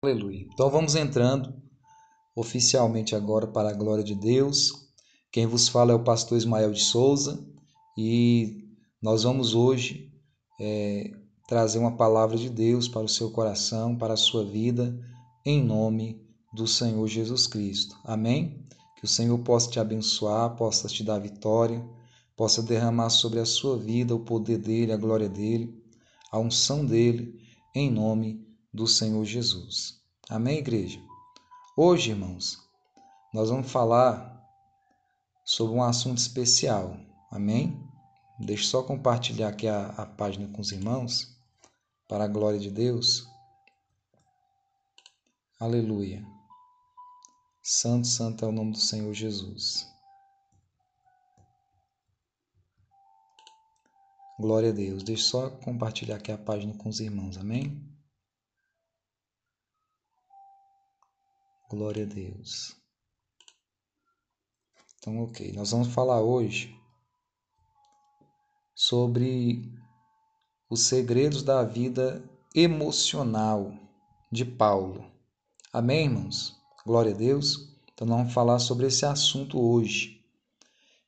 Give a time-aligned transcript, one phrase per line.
[0.00, 0.46] Aleluia.
[0.54, 1.52] Então vamos entrando
[2.36, 4.70] oficialmente agora para a glória de Deus.
[5.32, 7.44] Quem vos fala é o pastor Ismael de Souza
[7.96, 8.64] e
[9.02, 10.08] nós vamos hoje
[10.60, 11.10] é,
[11.48, 14.96] trazer uma palavra de Deus para o seu coração, para a sua vida,
[15.44, 17.96] em nome do Senhor Jesus Cristo.
[18.04, 18.64] Amém?
[18.98, 21.84] Que o Senhor possa te abençoar, possa te dar vitória,
[22.36, 25.76] possa derramar sobre a sua vida o poder dele, a glória dele,
[26.30, 27.34] a unção dele,
[27.74, 30.00] em nome de do Senhor Jesus.
[30.28, 31.00] Amém, igreja?
[31.76, 32.58] Hoje, irmãos,
[33.32, 34.38] nós vamos falar
[35.44, 36.96] sobre um assunto especial.
[37.30, 37.82] Amém?
[38.38, 41.36] Deixa eu só compartilhar aqui a, a página com os irmãos,
[42.06, 43.26] para a glória de Deus.
[45.58, 46.24] Aleluia.
[47.62, 49.86] Santo, santo é o nome do Senhor Jesus.
[54.38, 55.02] Glória a Deus.
[55.02, 57.36] Deixa eu só compartilhar aqui a página com os irmãos.
[57.36, 57.97] Amém?
[61.68, 62.74] Glória a Deus.
[64.98, 65.52] Então, ok.
[65.52, 66.74] Nós vamos falar hoje
[68.74, 69.70] sobre
[70.70, 73.74] os segredos da vida emocional
[74.32, 75.12] de Paulo.
[75.70, 76.56] Amém, irmãos?
[76.86, 77.76] Glória a Deus.
[77.92, 80.24] Então, nós vamos falar sobre esse assunto hoje.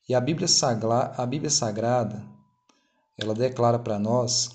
[0.06, 2.22] E a Bíblia, Sagrada, a Bíblia Sagrada,
[3.16, 4.50] ela declara para nós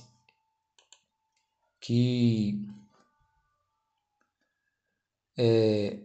[1.79, 2.74] que
[5.37, 5.99] é,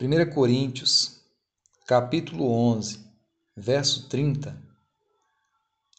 [0.00, 1.20] 1 Coríntios,
[1.86, 3.04] capítulo 11,
[3.56, 4.56] verso 30,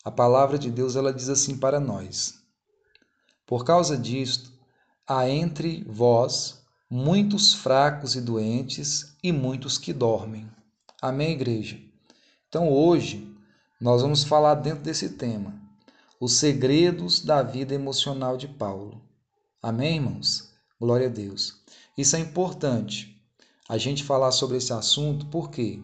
[0.04, 2.42] a palavra de Deus ela diz assim para nós:
[3.46, 4.52] Por causa disto,
[5.06, 10.50] há entre vós muitos fracos e doentes e muitos que dormem.
[11.02, 11.80] Amém, igreja?
[12.48, 13.32] Então hoje
[13.80, 15.62] nós vamos falar dentro desse tema,
[16.20, 19.09] os segredos da vida emocional de Paulo.
[19.62, 20.54] Amém, irmãos?
[20.80, 21.62] Glória a Deus.
[21.98, 23.22] Isso é importante
[23.68, 25.84] a gente falar sobre esse assunto, por quê?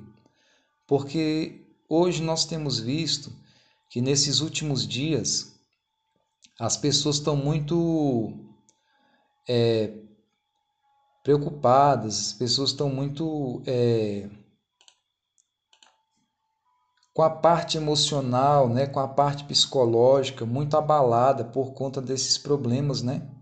[0.87, 3.33] Porque hoje nós temos visto
[3.89, 5.59] que nesses últimos dias
[6.57, 8.33] as pessoas estão muito
[9.45, 9.93] é,
[11.21, 14.29] preocupadas, as pessoas estão muito é,
[17.13, 23.01] com a parte emocional, né, com a parte psicológica muito abalada por conta desses problemas,
[23.01, 23.34] né?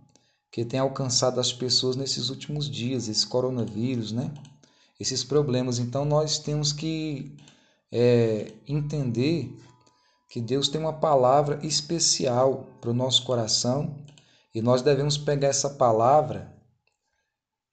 [0.53, 4.31] Que tem alcançado as pessoas nesses últimos dias, esse coronavírus, né?
[4.99, 5.79] Esses problemas.
[5.79, 7.35] Então nós temos que
[7.91, 9.51] é, entender
[10.29, 13.97] que Deus tem uma palavra especial para o nosso coração
[14.53, 16.55] e nós devemos pegar essa palavra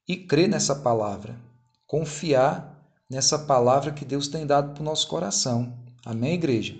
[0.07, 1.39] e crer nessa palavra,
[1.85, 5.77] confiar nessa palavra que Deus tem dado para o nosso coração.
[6.03, 6.75] Amém, igreja?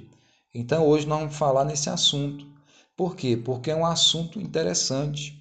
[0.52, 2.44] Então hoje nós vamos falar nesse assunto.
[2.98, 3.38] Por quê?
[3.38, 5.41] Porque é um assunto interessante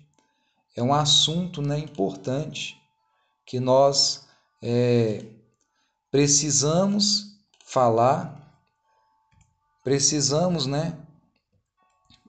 [0.76, 2.80] é um assunto né, importante
[3.44, 4.26] que nós
[4.62, 5.24] é,
[6.10, 8.36] precisamos falar,
[9.82, 10.96] precisamos né,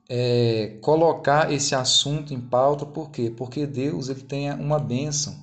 [0.10, 3.34] é, colocar esse assunto em pauta, por quê?
[3.36, 5.38] Porque Deus ele tem uma bênção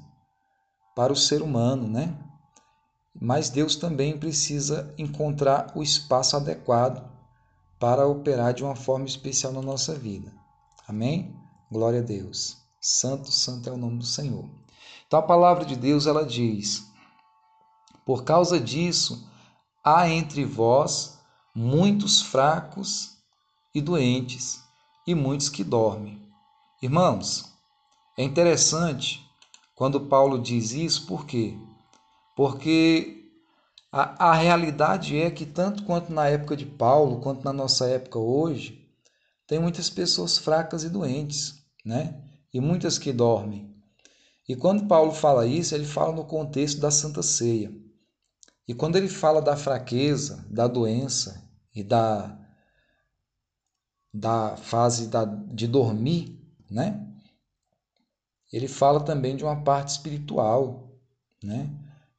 [0.94, 2.14] para o ser humano, né?
[3.20, 7.08] Mas Deus também precisa encontrar o espaço adequado
[7.78, 10.32] para operar de uma forma especial na nossa vida.
[10.86, 11.34] Amém?
[11.70, 12.67] Glória a Deus.
[12.90, 14.48] Santo, santo é o nome do Senhor.
[15.06, 16.90] Então a palavra de Deus ela diz:
[18.06, 19.30] Por causa disso,
[19.84, 21.18] há entre vós
[21.54, 23.18] muitos fracos
[23.74, 24.62] e doentes,
[25.06, 26.18] e muitos que dormem.
[26.80, 27.52] Irmãos,
[28.16, 29.22] é interessante
[29.74, 31.58] quando Paulo diz isso, por quê?
[32.34, 33.30] Porque
[33.92, 38.18] a, a realidade é que, tanto quanto na época de Paulo, quanto na nossa época
[38.18, 38.82] hoje,
[39.46, 42.27] tem muitas pessoas fracas e doentes, né?
[42.58, 43.72] E muitas que dormem.
[44.48, 47.72] E quando Paulo fala isso, ele fala no contexto da Santa Ceia.
[48.66, 52.36] E quando ele fala da fraqueza, da doença e da,
[54.12, 56.36] da fase da, de dormir,
[56.68, 57.06] né?
[58.52, 60.98] Ele fala também de uma parte espiritual,
[61.40, 61.70] né?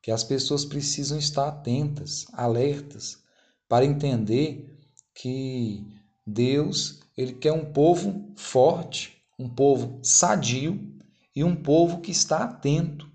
[0.02, 3.22] Que as pessoas precisam estar atentas, alertas,
[3.68, 4.80] para entender
[5.14, 5.86] que
[6.26, 10.94] Deus ele quer um povo forte, um povo sadio
[11.34, 13.10] e um povo que está atento,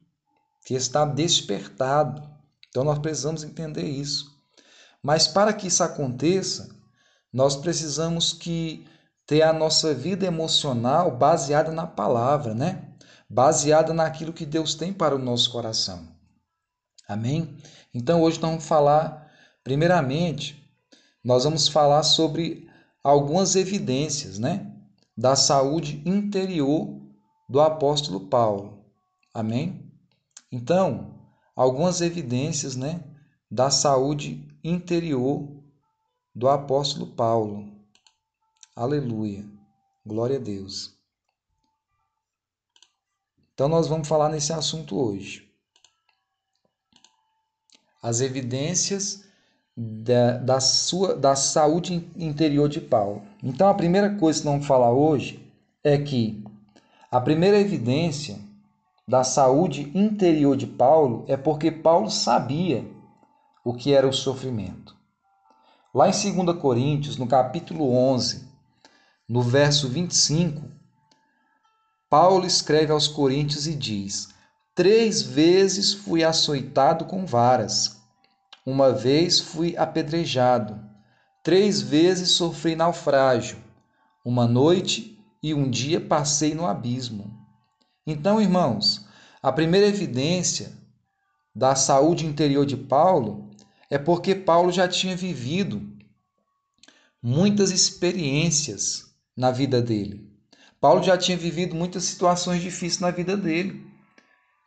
[0.64, 2.26] que está despertado.
[2.68, 4.34] Então nós precisamos entender isso.
[5.02, 6.74] Mas para que isso aconteça,
[7.30, 8.86] nós precisamos que
[9.26, 12.88] ter a nossa vida emocional baseada na palavra, né?
[13.28, 16.08] Baseada naquilo que Deus tem para o nosso coração.
[17.06, 17.56] Amém?
[17.92, 19.30] Então hoje nós vamos falar,
[19.62, 20.64] primeiramente,
[21.22, 22.68] nós vamos falar sobre
[23.02, 24.73] algumas evidências, né?
[25.16, 27.00] Da saúde interior
[27.48, 28.84] do apóstolo Paulo.
[29.32, 29.92] Amém?
[30.50, 33.02] Então, algumas evidências, né,
[33.50, 35.48] da saúde interior
[36.34, 37.72] do apóstolo Paulo.
[38.74, 39.48] Aleluia.
[40.04, 40.94] Glória a Deus.
[43.54, 45.48] Então nós vamos falar nesse assunto hoje.
[48.02, 49.24] As evidências
[49.76, 53.22] da, da, sua, da saúde interior de Paulo.
[53.42, 55.44] Então a primeira coisa que vamos falar hoje
[55.82, 56.42] é que
[57.10, 58.38] a primeira evidência
[59.06, 62.84] da saúde interior de Paulo é porque Paulo sabia
[63.64, 64.94] o que era o sofrimento.
[65.94, 68.48] Lá em 2 Coríntios, no capítulo 11,
[69.28, 70.62] no verso 25,
[72.10, 74.28] Paulo escreve aos Coríntios e diz:
[74.74, 78.03] Três vezes fui açoitado com varas,
[78.64, 80.80] uma vez fui apedrejado,
[81.42, 83.58] três vezes sofri naufrágio,
[84.24, 87.38] uma noite e um dia passei no abismo.
[88.06, 89.06] Então, irmãos,
[89.42, 90.72] a primeira evidência
[91.54, 93.50] da saúde interior de Paulo
[93.90, 95.94] é porque Paulo já tinha vivido
[97.22, 100.30] muitas experiências na vida dele.
[100.80, 103.86] Paulo já tinha vivido muitas situações difíceis na vida dele.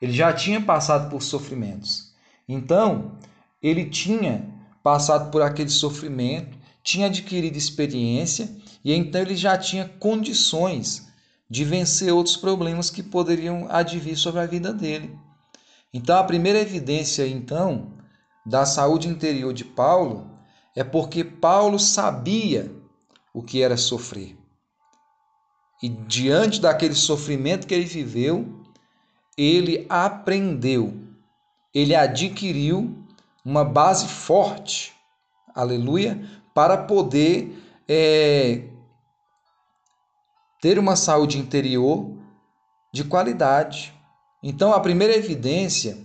[0.02, 2.14] Ele já tinha passado por sofrimentos.
[2.48, 3.18] Então,
[3.62, 4.48] ele tinha
[4.83, 8.50] passado por aquele sofrimento, tinha adquirido experiência
[8.83, 11.07] e então ele já tinha condições
[11.50, 15.18] de vencer outros problemas que poderiam advir sobre a vida dele.
[15.94, 17.94] Então, a primeira evidência então
[18.45, 20.30] da saúde interior de Paulo
[20.75, 22.71] é porque Paulo sabia
[23.33, 24.38] o que era sofrer.
[25.81, 28.63] E diante daquele sofrimento que ele viveu,
[29.38, 30.94] ele aprendeu,
[31.74, 33.06] ele adquiriu
[33.48, 34.94] uma base forte,
[35.56, 36.22] aleluia,
[36.54, 37.58] para poder
[37.88, 38.68] é,
[40.62, 42.12] ter uma saúde interior
[42.92, 43.94] de qualidade.
[44.44, 45.98] Então, a primeira evidência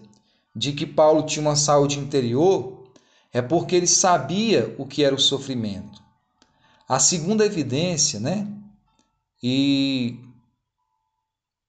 [0.54, 2.84] de que Paulo tinha uma saúde interior
[3.32, 6.00] é porque ele sabia o que era o sofrimento.
[6.88, 8.46] A segunda evidência, né,
[9.42, 10.16] e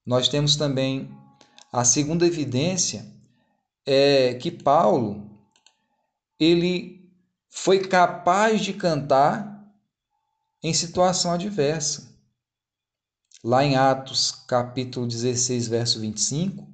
[0.06, 1.10] nós temos também
[1.72, 3.12] a segunda evidência
[3.84, 5.33] é que Paulo
[6.44, 7.10] ele
[7.48, 9.64] foi capaz de cantar
[10.62, 12.12] em situação adversa.
[13.42, 16.66] Lá em Atos, capítulo 16, verso 25,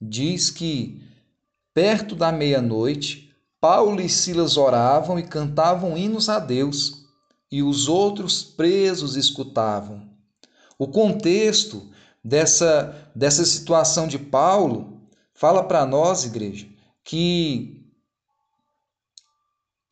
[0.00, 1.02] diz que
[1.72, 7.04] perto da meia-noite, Paulo e Silas oravam e cantavam hinos a Deus,
[7.50, 10.10] e os outros presos escutavam.
[10.76, 11.88] O contexto
[12.22, 15.00] dessa, dessa situação de Paulo
[15.32, 16.66] fala para nós, igreja,
[17.04, 17.83] que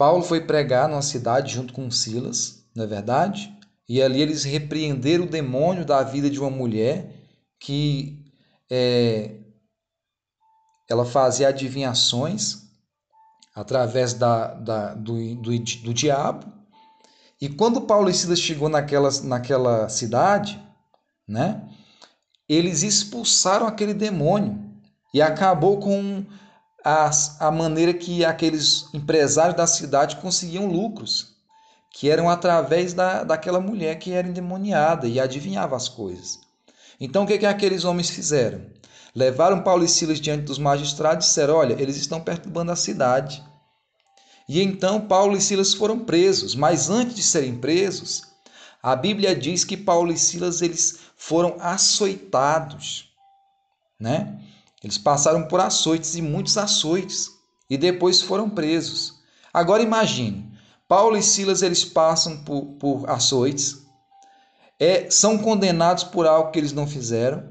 [0.02, 3.56] Paulo foi pregar numa cidade junto com Silas, não é verdade?
[3.88, 7.24] E ali eles repreenderam o demônio da vida de uma mulher
[7.60, 8.20] que
[8.68, 9.36] é,
[10.90, 12.62] ela fazia adivinhações
[13.54, 16.52] através da, da do, do, do diabo.
[17.40, 20.60] E quando Paulo e Silas chegou naquela, naquela cidade,
[21.28, 21.62] né?
[22.48, 24.68] Eles expulsaram aquele demônio
[25.14, 26.26] e acabou com
[26.84, 31.32] a, a maneira que aqueles empresários da cidade conseguiam lucros,
[31.90, 36.40] que eram através da, daquela mulher que era endemoniada e adivinhava as coisas.
[37.00, 38.64] Então o que, que aqueles homens fizeram?
[39.14, 43.44] Levaram Paulo e Silas diante dos magistrados e disseram: Olha, eles estão perturbando a cidade.
[44.48, 48.22] E então Paulo e Silas foram presos, mas antes de serem presos,
[48.82, 53.10] a Bíblia diz que Paulo e Silas eles foram açoitados,
[54.00, 54.40] né?
[54.82, 57.30] Eles passaram por açoites e muitos açoites
[57.70, 59.20] e depois foram presos.
[59.52, 60.52] Agora imagine,
[60.88, 63.82] Paulo e Silas eles passam por, por açoites,
[64.78, 67.44] é, são condenados por algo que eles não fizeram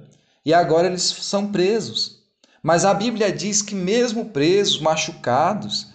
[0.45, 2.21] e agora eles são presos.
[2.61, 5.87] Mas a Bíblia diz que mesmo presos, machucados,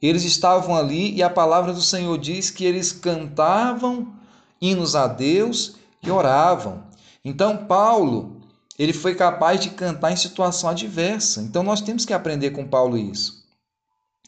[0.00, 4.12] eles estavam ali e a palavra do Senhor diz que eles cantavam
[4.60, 6.84] hinos a Deus e oravam.
[7.24, 8.41] Então, Paulo,
[8.78, 11.40] ele foi capaz de cantar em situação adversa.
[11.42, 13.42] Então, nós temos que aprender com Paulo isso.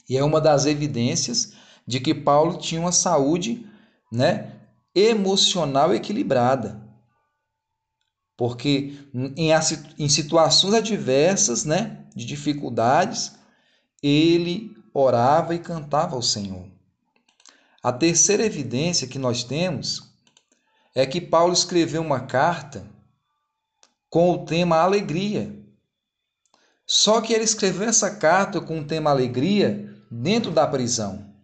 [0.09, 1.55] E é uma das evidências
[1.87, 3.67] de que Paulo tinha uma saúde
[4.13, 4.53] né,
[4.95, 6.83] emocional equilibrada.
[8.37, 9.51] Porque em,
[9.99, 13.33] em situações adversas, né, de dificuldades,
[14.03, 16.69] ele orava e cantava ao Senhor.
[17.83, 20.15] A terceira evidência que nós temos
[20.95, 22.94] é que Paulo escreveu uma carta
[24.15, 25.53] com o tema alegria.
[26.87, 31.35] Só que ele escreveu essa carta com o tema alegria dentro da prisão.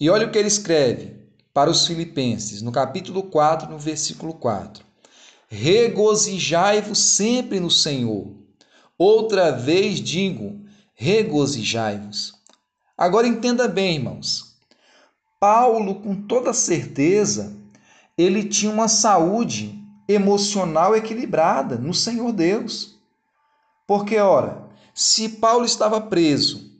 [0.00, 1.14] E olha o que ele escreve
[1.52, 4.82] para os filipenses, no capítulo 4, no versículo 4.
[5.50, 8.34] regozijai-vos sempre no Senhor.
[8.96, 10.58] Outra vez digo,
[10.94, 12.32] regozijai-vos.
[12.96, 14.56] Agora entenda bem, irmãos.
[15.38, 17.54] Paulo, com toda certeza,
[18.16, 19.79] ele tinha uma saúde
[20.12, 22.98] emocional equilibrada no Senhor Deus.
[23.86, 26.70] Porque, ora, se Paulo estava preso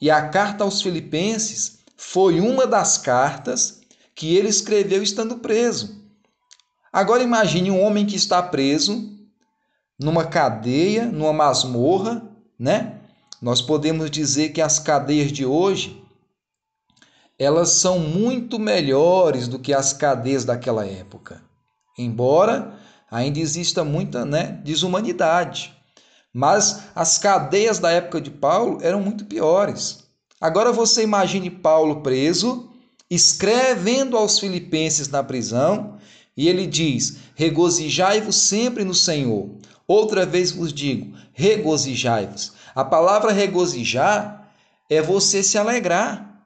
[0.00, 3.80] e a carta aos Filipenses foi uma das cartas
[4.14, 6.02] que ele escreveu estando preso.
[6.92, 9.14] Agora imagine um homem que está preso
[9.98, 12.22] numa cadeia, numa masmorra,
[12.58, 13.00] né?
[13.40, 16.02] Nós podemos dizer que as cadeias de hoje
[17.38, 21.42] elas são muito melhores do que as cadeias daquela época.
[21.96, 22.78] Embora
[23.10, 25.74] ainda exista muita né, desumanidade.
[26.32, 30.04] Mas as cadeias da época de Paulo eram muito piores.
[30.40, 32.70] Agora você imagine Paulo preso,
[33.10, 35.96] escrevendo aos filipenses na prisão,
[36.36, 39.48] e ele diz: Regozijai-vos sempre no Senhor.
[39.88, 42.52] Outra vez vos digo: regozijai-vos.
[42.74, 44.50] A palavra regozijar
[44.90, 46.44] é você se alegrar.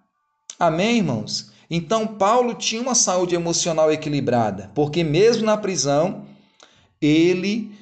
[0.59, 1.50] Amém, irmãos?
[1.71, 6.27] Então, Paulo tinha uma saúde emocional equilibrada, porque mesmo na prisão,
[7.00, 7.79] ele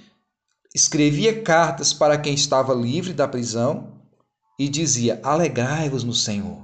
[0.75, 3.95] escrevia cartas para quem estava livre da prisão
[4.59, 6.59] e dizia: Alegrai-vos no Senhor.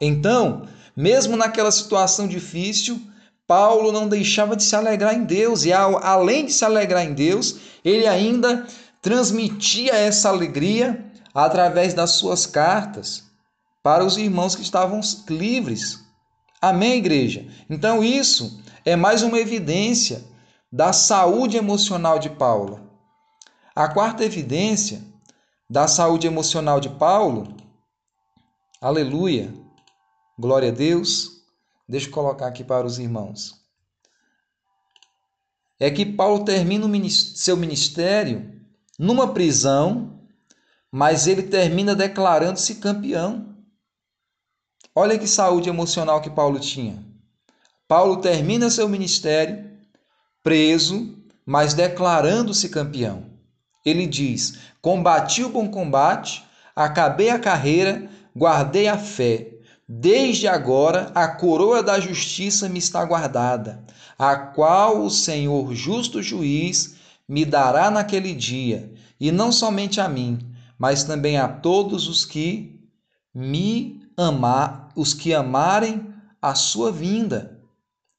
[0.00, 3.00] Então, mesmo naquela situação difícil,
[3.46, 7.56] Paulo não deixava de se alegrar em Deus, e além de se alegrar em Deus,
[7.84, 8.66] ele ainda
[9.00, 13.24] transmitia essa alegria através das suas cartas
[13.82, 16.01] para os irmãos que estavam livres.
[16.62, 17.44] Amém, igreja?
[17.68, 20.22] Então, isso é mais uma evidência
[20.70, 22.88] da saúde emocional de Paulo.
[23.74, 25.02] A quarta evidência
[25.68, 27.56] da saúde emocional de Paulo,
[28.80, 29.52] aleluia,
[30.38, 31.42] glória a Deus.
[31.88, 33.60] Deixa eu colocar aqui para os irmãos.
[35.80, 38.62] É que Paulo termina seu ministério
[38.96, 40.20] numa prisão,
[40.92, 43.51] mas ele termina declarando-se campeão.
[44.94, 47.02] Olha que saúde emocional que Paulo tinha.
[47.88, 49.70] Paulo termina seu ministério
[50.42, 53.24] preso, mas declarando-se campeão.
[53.84, 56.44] Ele diz: Combati o bom combate,
[56.76, 59.48] acabei a carreira, guardei a fé.
[59.88, 63.82] Desde agora a coroa da justiça me está guardada,
[64.18, 66.96] a qual o Senhor justo juiz
[67.26, 70.38] me dará naquele dia, e não somente a mim,
[70.78, 72.78] mas também a todos os que
[73.34, 77.60] me amar, os que amarem a sua vinda.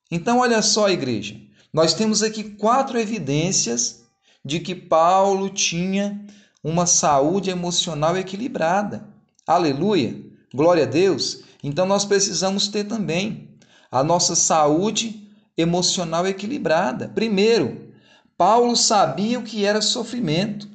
[0.10, 1.36] Então olha só, igreja,
[1.74, 4.04] nós temos aqui quatro evidências
[4.46, 6.26] de que Paulo tinha
[6.64, 9.08] uma saúde emocional equilibrada.
[9.46, 10.16] Aleluia!
[10.54, 11.44] Glória a Deus!
[11.64, 13.50] Então nós precisamos ter também
[13.92, 17.10] a nossa saúde emocional equilibrada.
[17.10, 17.94] Primeiro,
[18.38, 20.68] Paulo sabia o que era sofrimento.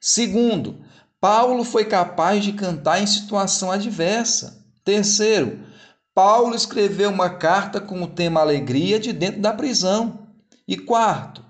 [0.00, 0.78] Segundo,
[1.20, 4.64] Paulo foi capaz de cantar em situação adversa.
[4.82, 5.60] Terceiro,
[6.14, 10.26] Paulo escreveu uma carta com o tema alegria de dentro da prisão.
[10.66, 11.44] E quarto,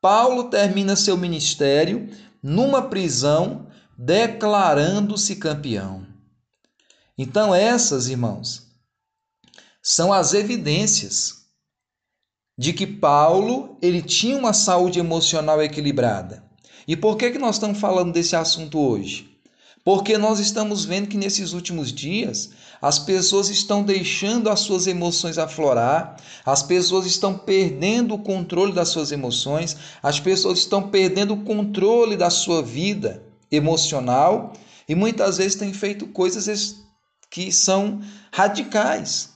[0.00, 2.08] Paulo termina seu ministério
[2.42, 6.06] numa prisão declarando-se campeão.
[7.16, 8.68] Então, essas, irmãos,
[9.82, 11.46] são as evidências
[12.56, 16.47] de que Paulo ele tinha uma saúde emocional equilibrada.
[16.88, 19.38] E por que, que nós estamos falando desse assunto hoje?
[19.84, 25.36] Porque nós estamos vendo que nesses últimos dias as pessoas estão deixando as suas emoções
[25.36, 26.16] aflorar,
[26.46, 32.16] as pessoas estão perdendo o controle das suas emoções, as pessoas estão perdendo o controle
[32.16, 34.54] da sua vida emocional
[34.88, 36.76] e muitas vezes têm feito coisas
[37.30, 38.00] que são
[38.32, 39.30] radicais.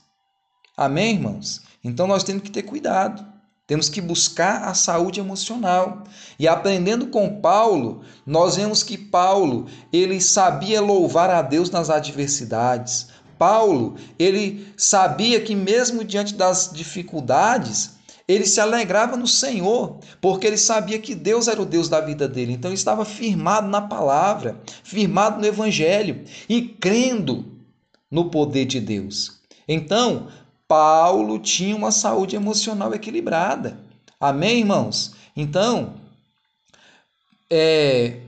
[0.75, 1.61] Amém, irmãos?
[1.83, 3.32] Então nós temos que ter cuidado.
[3.73, 6.03] Temos que buscar a saúde emocional.
[6.37, 13.07] E aprendendo com Paulo, nós vemos que Paulo, ele sabia louvar a Deus nas adversidades.
[13.35, 17.95] Paulo, ele sabia que mesmo diante das dificuldades,
[18.27, 22.27] ele se alegrava no Senhor, porque ele sabia que Deus era o Deus da vida
[22.27, 22.53] dele.
[22.53, 27.43] Então ele estava firmado na palavra, firmado no evangelho e crendo
[28.11, 29.41] no poder de Deus.
[29.67, 30.27] Então,
[30.73, 33.77] Paulo tinha uma saúde emocional equilibrada.
[34.19, 35.13] Amém, irmãos?
[35.37, 35.93] Então,
[37.47, 38.21] é,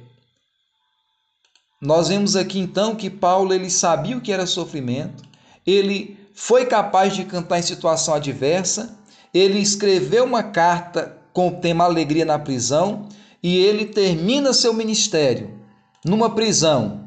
[1.81, 5.23] nós vemos aqui então que Paulo ele sabia o que era sofrimento,
[5.65, 8.95] ele foi capaz de cantar em situação adversa,
[9.33, 13.09] ele escreveu uma carta com o tema Alegria na prisão
[13.41, 15.59] e ele termina seu ministério
[16.05, 17.05] numa prisão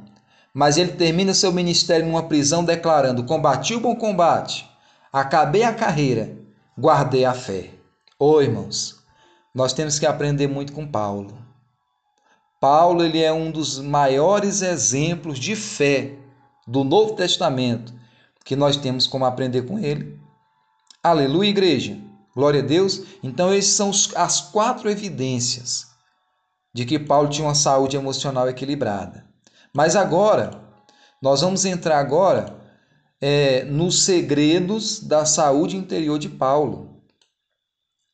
[0.53, 4.68] mas ele termina seu ministério numa prisão declarando: Combati o bom combate,
[5.21, 6.37] acabei a carreira,
[6.79, 7.71] guardei a fé.
[8.19, 9.03] Ô oh, irmãos,
[9.55, 11.37] nós temos que aprender muito com Paulo.
[12.61, 16.17] Paulo ele é um dos maiores exemplos de fé
[16.67, 17.95] do Novo Testamento
[18.45, 20.19] que nós temos como aprender com ele.
[21.03, 21.97] Aleluia, igreja.
[22.35, 23.03] Glória a Deus.
[23.23, 25.87] Então, essas são as quatro evidências
[26.73, 29.27] de que Paulo tinha uma saúde emocional equilibrada.
[29.75, 30.51] Mas agora,
[31.21, 32.58] nós vamos entrar agora
[33.21, 37.03] é, nos segredos da saúde interior de Paulo.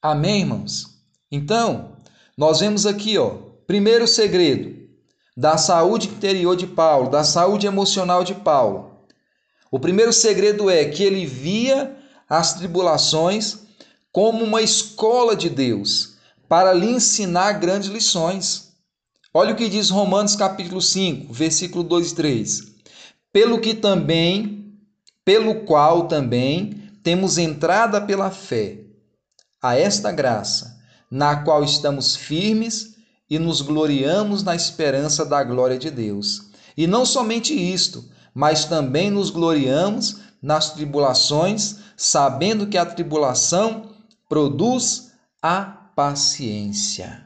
[0.01, 0.99] Amém, irmãos?
[1.31, 1.97] Então,
[2.37, 3.31] nós vemos aqui, ó,
[3.67, 4.75] primeiro segredo
[5.37, 9.01] da saúde interior de Paulo, da saúde emocional de Paulo.
[9.71, 11.97] O primeiro segredo é que ele via
[12.29, 13.59] as tribulações
[14.13, 16.15] como uma escola de Deus
[16.49, 18.75] para lhe ensinar grandes lições.
[19.33, 22.63] Olha o que diz Romanos capítulo 5, versículo 2 e 3.
[23.33, 24.54] Pelo que também,
[25.25, 28.81] pelo qual também temos entrada pela fé
[29.63, 30.79] a esta graça,
[31.11, 32.95] na qual estamos firmes
[33.31, 36.51] e nos gloriamos na esperança da glória de Deus.
[36.77, 38.05] E não somente isto,
[38.35, 43.91] mas também nos gloriamos nas tribulações, sabendo que a tribulação
[44.29, 47.25] produz a paciência.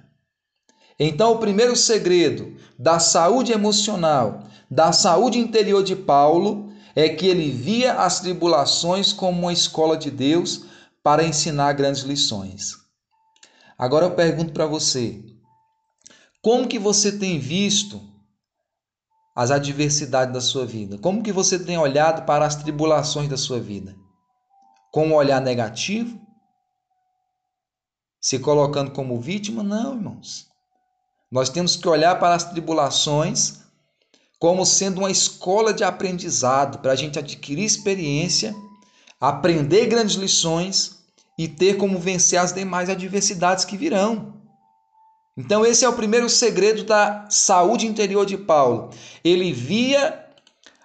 [0.98, 6.67] Então, o primeiro segredo da saúde emocional, da saúde interior de Paulo,
[7.00, 10.64] é que ele via as tribulações como uma escola de Deus
[11.00, 12.74] para ensinar grandes lições.
[13.78, 15.24] Agora eu pergunto para você:
[16.42, 18.02] como que você tem visto
[19.32, 20.98] as adversidades da sua vida?
[20.98, 23.94] Como que você tem olhado para as tribulações da sua vida?
[24.90, 26.20] Com um olhar negativo?
[28.20, 29.62] Se colocando como vítima?
[29.62, 30.48] Não, irmãos.
[31.30, 33.67] Nós temos que olhar para as tribulações
[34.38, 38.54] como sendo uma escola de aprendizado para a gente adquirir experiência,
[39.20, 40.98] aprender grandes lições
[41.36, 44.34] e ter como vencer as demais adversidades que virão.
[45.36, 48.90] Então, esse é o primeiro segredo da saúde interior de Paulo.
[49.22, 50.26] Ele via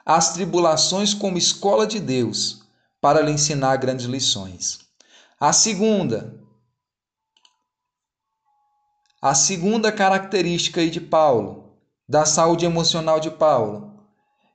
[0.06, 2.62] as tribulações como escola de Deus
[3.01, 4.80] para lhe ensinar grandes lições.
[5.39, 6.39] A segunda,
[9.21, 11.62] a segunda característica de Paulo,
[12.13, 13.91] da saúde emocional de Paulo,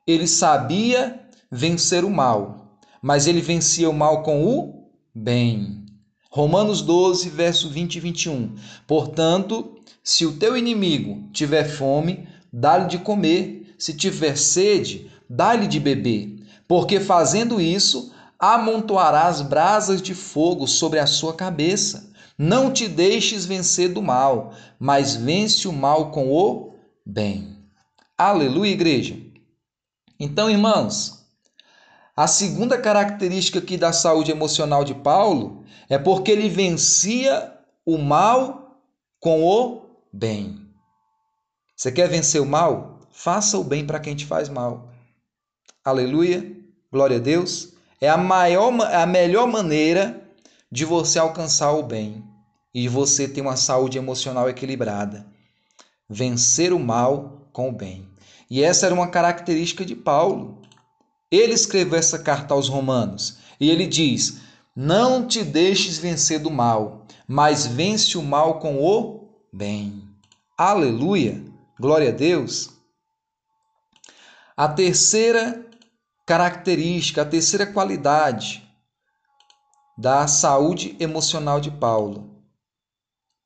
[0.06, 5.84] ele sabia vencer o mal, mas ele vencia o mal com o bem.
[6.30, 8.54] Romanos 12, verso 20 e 21.
[8.86, 15.80] Portanto, se o teu inimigo tiver fome, dá-lhe de comer, se tiver sede, dá-lhe de
[15.80, 16.36] beber,
[16.68, 22.12] porque fazendo isso, amontoarás brasas de fogo sobre a sua cabeça.
[22.38, 26.67] Não te deixes vencer do mal, mas vence o mal com o
[27.08, 27.56] bem.
[28.18, 29.16] Aleluia, igreja.
[30.20, 31.26] Então, irmãos,
[32.14, 37.54] a segunda característica aqui da saúde emocional de Paulo é porque ele vencia
[37.86, 38.82] o mal
[39.18, 40.60] com o bem.
[41.74, 43.00] Você quer vencer o mal?
[43.10, 44.90] Faça o bem para quem te faz mal.
[45.82, 46.44] Aleluia,
[46.92, 47.72] glória a Deus.
[48.00, 50.22] É a, maior, a melhor maneira
[50.70, 52.22] de você alcançar o bem
[52.74, 55.37] e você ter uma saúde emocional equilibrada.
[56.08, 58.08] Vencer o mal com o bem.
[58.50, 60.62] E essa era uma característica de Paulo.
[61.30, 64.40] Ele escreveu essa carta aos Romanos e ele diz:
[64.74, 70.02] Não te deixes vencer do mal, mas vence o mal com o bem.
[70.56, 71.44] Aleluia!
[71.78, 72.70] Glória a Deus!
[74.56, 75.64] A terceira
[76.24, 78.66] característica, a terceira qualidade
[79.96, 82.37] da saúde emocional de Paulo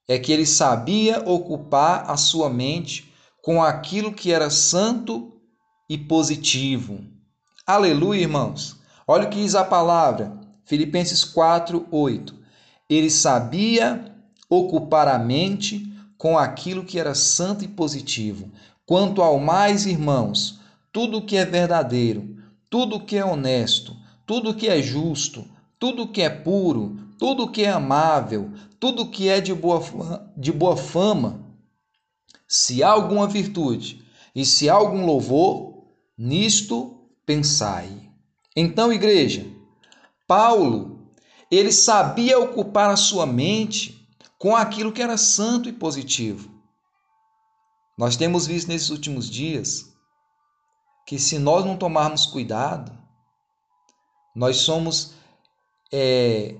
[0.08, 3.12] é que ele sabia ocupar a sua mente
[3.42, 5.32] com aquilo que era santo
[5.88, 7.00] e positivo.
[7.66, 8.80] Aleluia, irmãos!
[9.06, 10.32] Olha o que diz a palavra,
[10.64, 12.34] Filipenses 4, 8.
[12.88, 14.12] Ele sabia
[14.48, 18.50] ocupar a mente com aquilo que era santo e positivo.
[18.86, 20.60] Quanto ao mais, irmãos,
[20.92, 22.36] tudo que é verdadeiro,
[22.70, 25.44] tudo que é honesto, tudo que é justo,
[25.78, 29.80] tudo que é puro, tudo que é amável, tudo que é de boa,
[30.36, 31.46] de boa fama,
[32.48, 34.04] se há alguma virtude
[34.34, 35.84] e se há algum louvor,
[36.18, 38.10] nisto pensai.
[38.56, 39.46] Então, igreja,
[40.26, 41.12] Paulo,
[41.48, 44.04] ele sabia ocupar a sua mente
[44.36, 46.50] com aquilo que era santo e positivo.
[47.96, 49.94] Nós temos visto nesses últimos dias
[51.06, 52.92] que se nós não tomarmos cuidado,
[54.34, 55.12] nós somos
[55.92, 56.56] é,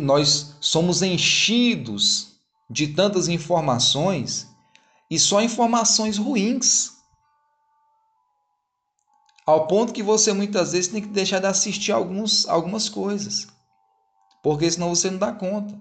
[0.00, 4.48] nós somos enchidos de tantas informações
[5.10, 6.92] e só informações ruins.
[9.46, 13.46] Ao ponto que você muitas vezes tem que deixar de assistir alguns, algumas coisas.
[14.42, 15.78] Porque senão você não dá conta.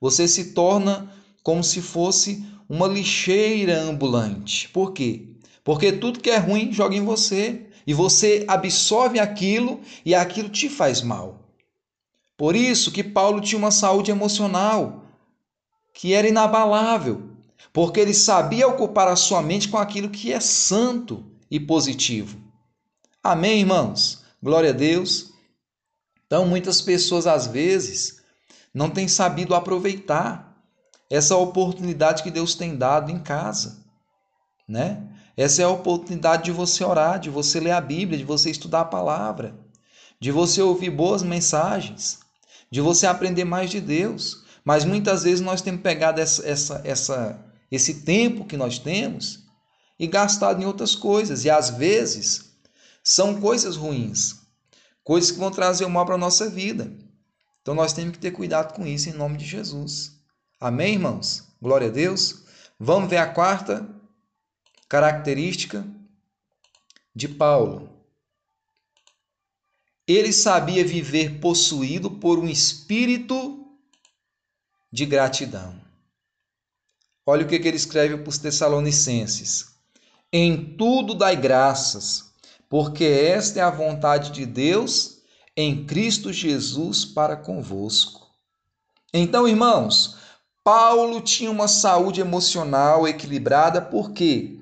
[0.00, 4.68] Você se torna como se fosse uma lixeira ambulante.
[4.70, 5.36] Por quê?
[5.62, 10.68] Porque tudo que é ruim joga em você e você absorve aquilo e aquilo te
[10.68, 11.45] faz mal.
[12.36, 15.04] Por isso que Paulo tinha uma saúde emocional
[15.94, 17.30] que era inabalável,
[17.72, 22.38] porque ele sabia ocupar a sua mente com aquilo que é santo e positivo.
[23.22, 24.22] Amém, irmãos?
[24.42, 25.32] Glória a Deus.
[26.26, 28.20] Então, muitas pessoas às vezes
[28.74, 30.54] não têm sabido aproveitar
[31.08, 33.82] essa oportunidade que Deus tem dado em casa,
[34.68, 35.02] né?
[35.36, 38.82] Essa é a oportunidade de você orar, de você ler a Bíblia, de você estudar
[38.82, 39.54] a palavra,
[40.18, 42.20] de você ouvir boas mensagens,
[42.70, 44.44] de você aprender mais de Deus.
[44.64, 49.44] Mas muitas vezes nós temos pegado essa, essa, essa, esse tempo que nós temos
[49.98, 51.44] e gastado em outras coisas.
[51.44, 52.52] E às vezes
[53.02, 54.36] são coisas ruins,
[55.04, 56.92] coisas que vão trazer o mal para a nossa vida.
[57.62, 60.12] Então nós temos que ter cuidado com isso em nome de Jesus.
[60.60, 61.44] Amém, irmãos?
[61.60, 62.44] Glória a Deus.
[62.78, 63.88] Vamos ver a quarta
[64.88, 65.86] característica
[67.14, 67.95] de Paulo.
[70.06, 73.66] Ele sabia viver possuído por um espírito
[74.92, 75.74] de gratidão.
[77.24, 79.66] Olha o que ele escreve para os Tessalonicenses:
[80.32, 82.32] Em tudo dai graças,
[82.68, 85.18] porque esta é a vontade de Deus
[85.56, 88.30] em Cristo Jesus para convosco.
[89.12, 90.16] Então, irmãos,
[90.62, 94.56] Paulo tinha uma saúde emocional equilibrada, por quê?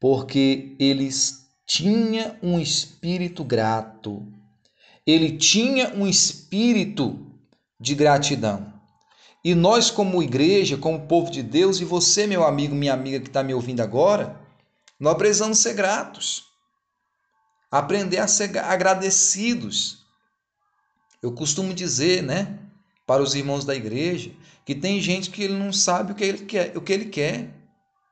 [0.00, 4.26] porque eles tinha um espírito grato.
[5.08, 7.18] Ele tinha um espírito
[7.80, 8.74] de gratidão.
[9.42, 13.28] E nós, como igreja, como povo de Deus, e você, meu amigo, minha amiga que
[13.28, 14.38] está me ouvindo agora,
[15.00, 16.44] nós precisamos ser gratos.
[17.70, 20.04] Aprender a ser agradecidos.
[21.22, 22.58] Eu costumo dizer, né,
[23.06, 24.30] para os irmãos da igreja,
[24.62, 27.44] que tem gente que ele não sabe o que ele quer, o que ele quer.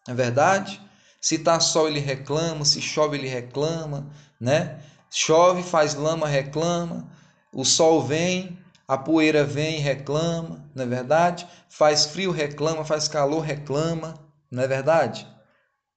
[0.08, 0.80] Não é verdade?
[1.20, 4.80] Se está sol, ele reclama, se chove, ele reclama, né?
[5.18, 7.10] Chove, faz lama, reclama.
[7.50, 11.48] O sol vem, a poeira vem, reclama, não é verdade?
[11.70, 15.26] Faz frio, reclama, faz calor, reclama, não é verdade?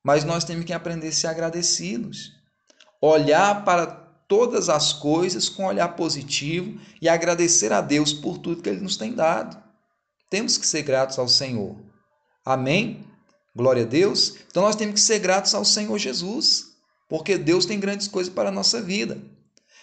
[0.01, 2.31] Mas nós temos que aprender a ser agradecidos.
[3.01, 3.87] Olhar para
[4.25, 8.79] todas as coisas com um olhar positivo e agradecer a Deus por tudo que Ele
[8.79, 9.61] nos tem dado.
[10.29, 11.75] Temos que ser gratos ao Senhor.
[12.45, 13.05] Amém?
[13.53, 14.37] Glória a Deus.
[14.47, 16.68] Então nós temos que ser gratos ao Senhor Jesus,
[17.09, 19.19] porque Deus tem grandes coisas para a nossa vida.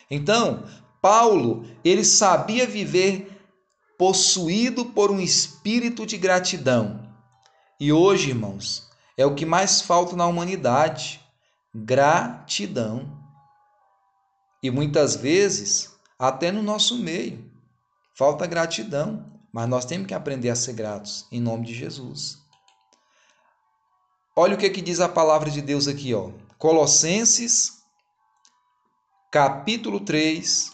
[0.08, 0.64] Então,
[1.02, 3.36] Paulo, ele sabia viver
[3.98, 7.04] possuído por um espírito de gratidão.
[7.80, 11.20] E hoje, irmãos, é o que mais falta na humanidade:
[11.74, 13.20] gratidão.
[14.62, 17.50] E muitas vezes, até no nosso meio,
[18.14, 22.38] falta gratidão, mas nós temos que aprender a ser gratos em nome de Jesus.
[24.34, 26.30] Olha o que, que diz a palavra de Deus aqui, ó.
[26.58, 27.82] Colossenses,
[29.30, 30.72] capítulo 3,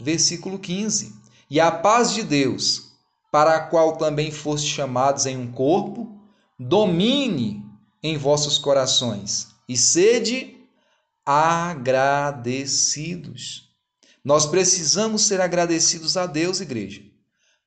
[0.00, 1.12] versículo 15.
[1.50, 2.92] E a paz de Deus,
[3.30, 6.20] para a qual também foste chamados em um corpo,
[6.56, 7.66] domine
[8.00, 10.56] em vossos corações e sede
[11.26, 13.68] agradecidos.
[14.24, 17.02] Nós precisamos ser agradecidos a Deus, igreja,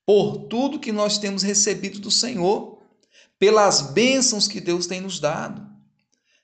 [0.06, 2.80] por tudo que nós temos recebido do Senhor
[3.38, 5.75] pelas bênçãos que Deus tem nos dado.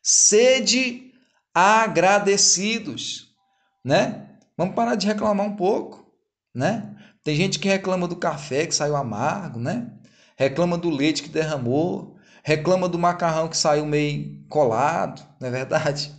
[0.02, 1.14] Sede
[1.54, 3.36] agradecidos,
[3.84, 4.30] né?
[4.58, 6.06] Vamos parar de reclamar um pouco,
[6.54, 6.96] né?
[7.24, 9.92] Tem gente que reclama do café que saiu amargo, né?
[10.36, 16.12] Reclama do leite que derramou, reclama do macarrão que saiu meio colado, não é verdade?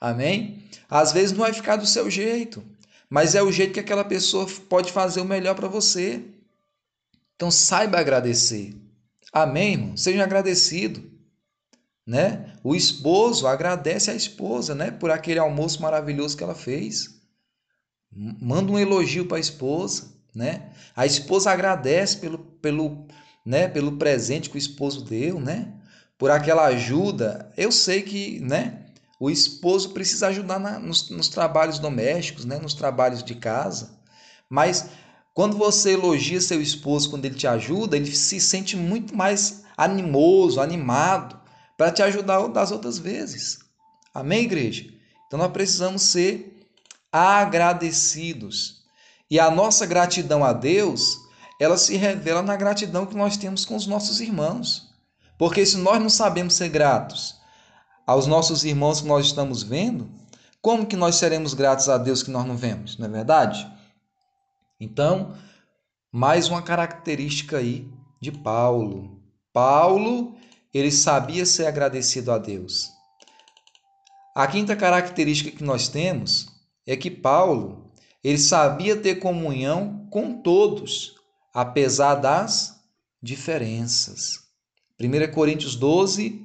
[0.00, 0.62] Amém?
[0.88, 2.64] Às vezes não vai ficar do seu jeito,
[3.08, 6.22] mas é o jeito que aquela pessoa pode fazer o melhor para você.
[7.34, 8.74] Então saiba agradecer.
[9.32, 9.96] Amém, irmão?
[9.96, 11.10] Seja agradecido.
[12.06, 12.53] Né?
[12.64, 17.20] O esposo agradece a esposa, né, por aquele almoço maravilhoso que ela fez.
[18.10, 20.70] Manda um elogio para a esposa, né?
[20.96, 23.06] A esposa agradece pelo, pelo,
[23.44, 25.74] né, pelo presente que o esposo deu, né?
[26.16, 27.52] Por aquela ajuda.
[27.54, 28.86] Eu sei que, né,
[29.20, 34.00] o esposo precisa ajudar na, nos, nos trabalhos domésticos, né, nos trabalhos de casa.
[34.48, 34.88] Mas
[35.34, 40.62] quando você elogia seu esposo, quando ele te ajuda, ele se sente muito mais animoso,
[40.62, 41.43] animado
[41.76, 43.58] para te ajudar das outras vezes.
[44.12, 44.86] Amém, igreja?
[45.26, 46.68] Então nós precisamos ser
[47.10, 48.84] agradecidos.
[49.30, 51.18] E a nossa gratidão a Deus,
[51.60, 54.92] ela se revela na gratidão que nós temos com os nossos irmãos.
[55.38, 57.36] Porque se nós não sabemos ser gratos
[58.06, 60.08] aos nossos irmãos que nós estamos vendo,
[60.60, 63.70] como que nós seremos gratos a Deus que nós não vemos, não é verdade?
[64.78, 65.34] Então,
[66.12, 69.20] mais uma característica aí de Paulo.
[69.52, 70.36] Paulo,
[70.74, 72.90] ele sabia ser agradecido a Deus.
[74.34, 76.48] A quinta característica que nós temos
[76.84, 81.14] é que Paulo, ele sabia ter comunhão com todos,
[81.54, 82.74] apesar das
[83.22, 84.40] diferenças.
[85.00, 86.44] 1 Coríntios 12,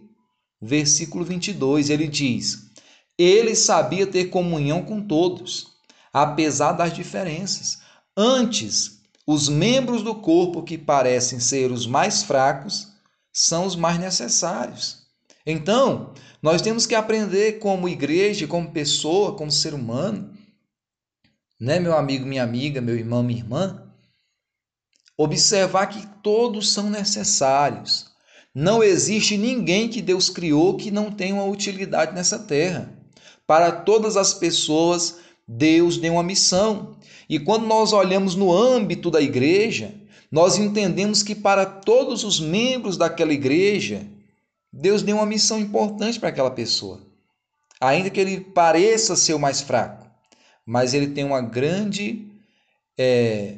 [0.62, 2.70] versículo 22, ele diz:
[3.18, 5.68] Ele sabia ter comunhão com todos,
[6.14, 7.80] apesar das diferenças.
[8.16, 12.89] Antes, os membros do corpo que parecem ser os mais fracos
[13.32, 15.00] são os mais necessários.
[15.46, 20.34] Então, nós temos que aprender como igreja, como pessoa, como ser humano,
[21.60, 23.92] né, meu amigo, minha amiga, meu irmão, minha irmã,
[25.18, 28.08] observar que todos são necessários.
[28.56, 32.94] Não existe ninguém que Deus criou que não tenha uma utilidade nessa terra.
[33.46, 36.98] Para todas as pessoas, Deus deu uma missão.
[37.30, 39.94] E quando nós olhamos no âmbito da igreja,
[40.32, 44.06] nós entendemos que para todos os membros daquela igreja,
[44.72, 47.02] Deus deu uma missão importante para aquela pessoa.
[47.82, 50.08] Ainda que ele pareça ser o mais fraco,
[50.66, 52.28] mas ele tem uma grande.
[52.98, 53.56] É,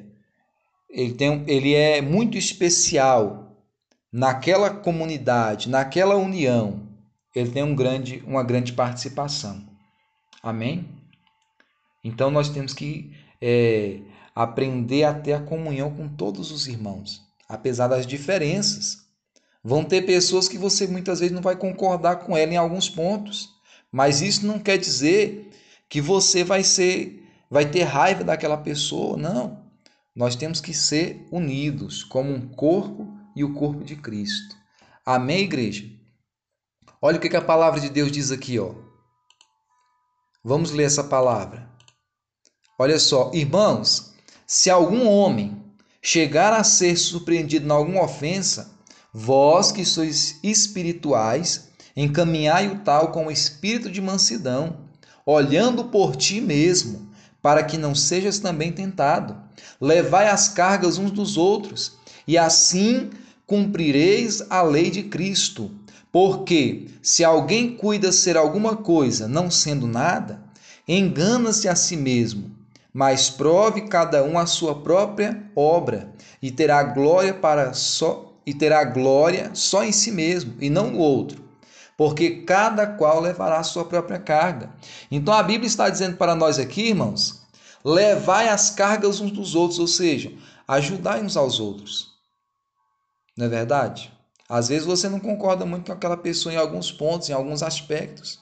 [0.90, 3.58] ele, tem, ele é muito especial
[4.12, 6.88] naquela comunidade, naquela união.
[7.36, 9.66] Ele tem um grande, uma grande participação.
[10.44, 10.88] Amém?
[12.04, 14.00] Então nós temos que é,
[14.36, 19.06] aprender a ter a comunhão com todos os irmãos, apesar das diferenças.
[19.64, 23.50] Vão ter pessoas que você muitas vezes não vai concordar com ela em alguns pontos,
[23.92, 25.52] mas isso não quer dizer
[25.88, 29.62] que você vai ser, vai ter raiva daquela pessoa, não.
[30.16, 34.56] Nós temos que ser unidos como um corpo e o corpo de Cristo.
[35.06, 35.86] Amém, igreja?
[37.02, 38.74] Olha o que a palavra de Deus diz aqui, ó.
[40.44, 41.70] Vamos ler essa palavra.
[42.78, 44.11] Olha só, irmãos,
[44.54, 45.64] se algum homem
[46.02, 48.70] chegar a ser surpreendido em alguma ofensa,
[49.14, 54.80] Vós que sois espirituais, encaminhai o tal com o espírito de mansidão,
[55.26, 57.10] olhando por ti mesmo,
[57.42, 59.38] para que não sejas também tentado.
[59.80, 61.94] Levai as cargas uns dos outros,
[62.28, 63.10] e assim
[63.48, 65.72] cumprireis a lei de Cristo.
[66.12, 70.44] Porque se alguém cuida ser alguma coisa, não sendo nada,
[70.86, 72.61] engana-se a si mesmo,
[72.94, 78.84] mas prove cada um a sua própria obra, e terá glória para só e terá
[78.84, 81.44] glória só em si mesmo e não no outro,
[81.96, 84.72] porque cada qual levará a sua própria carga.
[85.12, 87.44] Então a Bíblia está dizendo para nós aqui, irmãos,
[87.86, 90.34] levai as cargas uns dos outros, ou seja,
[90.68, 92.10] ajudai uns aos outros.
[93.38, 94.12] Não é verdade?
[94.50, 98.40] Às vezes você não concorda muito com aquela pessoa em alguns pontos, em alguns aspectos,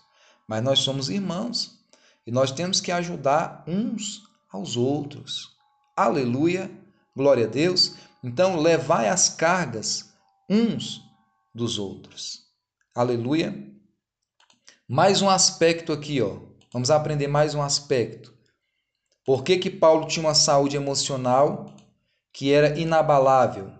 [0.47, 1.77] mas nós somos irmãos
[2.25, 5.55] e nós temos que ajudar uns aos outros.
[5.95, 6.71] Aleluia,
[7.15, 7.95] glória a Deus.
[8.23, 10.13] Então, levai as cargas
[10.49, 11.01] uns
[11.53, 12.45] dos outros.
[12.95, 13.67] Aleluia.
[14.87, 16.39] Mais um aspecto aqui, ó.
[16.71, 18.33] Vamos aprender mais um aspecto.
[19.25, 21.73] Por que, que Paulo tinha uma saúde emocional
[22.33, 23.71] que era inabalável?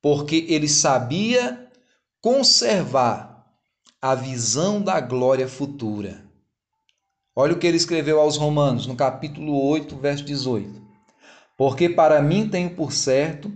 [0.00, 1.68] Porque ele sabia
[2.20, 3.52] conservar
[4.00, 6.27] a visão da glória futura.
[7.40, 10.82] Olha o que ele escreveu aos Romanos, no capítulo 8, verso 18.
[11.56, 13.52] Porque para mim tenho por certo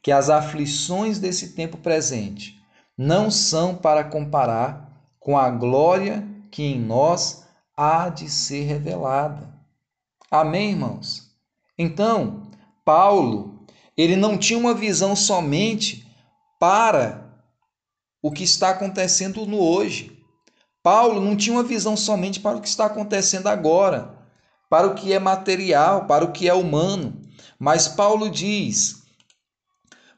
[0.00, 2.62] que as aflições desse tempo presente
[2.96, 7.44] não são para comparar com a glória que em nós
[7.76, 9.52] há de ser revelada.
[10.30, 11.28] Amém, irmãos?
[11.76, 12.44] Então,
[12.84, 13.66] Paulo,
[13.96, 16.06] ele não tinha uma visão somente
[16.56, 17.34] para
[18.22, 20.13] o que está acontecendo no hoje.
[20.84, 24.14] Paulo não tinha uma visão somente para o que está acontecendo agora,
[24.68, 27.22] para o que é material, para o que é humano.
[27.58, 29.02] Mas Paulo diz: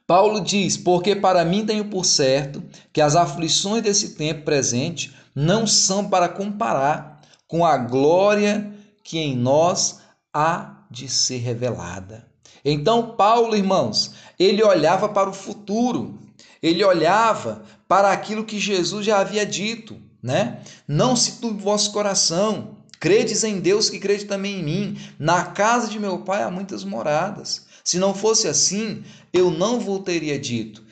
[0.08, 2.60] Paulo diz: Porque para mim tenho por certo
[2.92, 8.74] que as aflições desse tempo presente não são para comparar com a glória
[9.04, 10.00] que em nós
[10.34, 12.26] há de ser revelada.
[12.64, 16.18] Então, Paulo, irmãos, ele olhava para o futuro,
[16.60, 20.60] ele olhava para aquilo que Jesus já havia dito, né?
[20.86, 24.98] Não se turbe vosso coração, Credes em Deus que crede também em mim.
[25.18, 27.66] Na casa de meu pai há muitas moradas.
[27.84, 30.82] Se não fosse assim, eu não vos teria dito: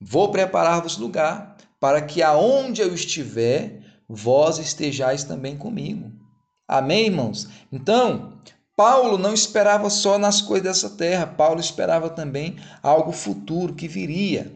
[0.00, 6.12] Vou preparar-vos lugar, para que aonde eu estiver, vós estejais também comigo.
[6.68, 7.48] Amém, irmãos?
[7.72, 8.38] Então,
[8.76, 14.52] Paulo não esperava só nas coisas dessa terra, Paulo esperava também algo futuro que viria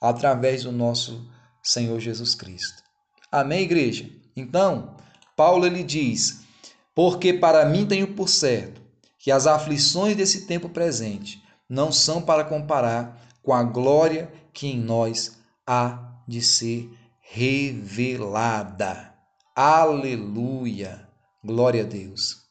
[0.00, 1.28] através do nosso
[1.62, 2.87] Senhor Jesus Cristo.
[3.30, 4.08] Amém, igreja?
[4.34, 4.96] Então,
[5.36, 6.40] Paulo ele diz:
[6.94, 8.80] porque para mim tenho por certo
[9.18, 14.78] que as aflições desse tempo presente não são para comparar com a glória que em
[14.78, 15.36] nós
[15.66, 19.14] há de ser revelada.
[19.54, 21.06] Aleluia!
[21.44, 22.42] Glória a Deus.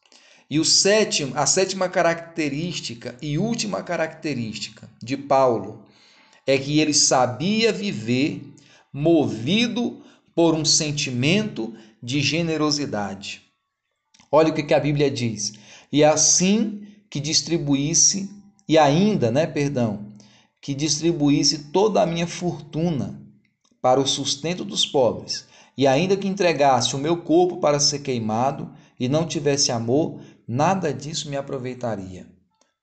[0.49, 5.83] E o sétimo, a sétima característica e última característica de Paulo
[6.45, 8.53] é que ele sabia viver
[8.93, 10.03] movido
[10.38, 13.41] por um sentimento de generosidade.
[14.32, 15.54] Olha o que a Bíblia diz.
[15.91, 18.30] E assim que distribuísse,
[18.69, 20.12] e ainda, né, perdão,
[20.62, 23.19] que distribuísse toda a minha fortuna
[23.82, 28.71] para o sustento dos pobres, e ainda que entregasse o meu corpo para ser queimado
[29.00, 32.28] e não tivesse amor, nada disso me aproveitaria.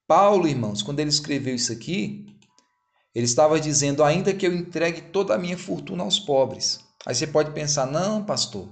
[0.09, 2.27] Paulo, irmãos, quando ele escreveu isso aqui,
[3.14, 6.84] ele estava dizendo: ainda que eu entregue toda a minha fortuna aos pobres.
[7.07, 8.69] Aí você pode pensar: não, pastor,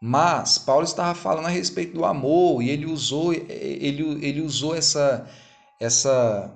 [0.00, 5.26] mas Paulo estava falando a respeito do amor e ele usou, ele, ele usou essa,
[5.80, 6.52] essa,